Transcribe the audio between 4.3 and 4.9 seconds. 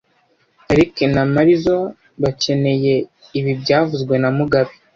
mugabe